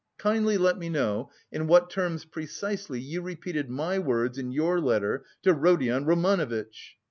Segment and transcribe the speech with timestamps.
[0.17, 5.25] Kindly let me know in what terms precisely you repeated my words in your letter
[5.43, 6.97] to Rodion Romanovitch."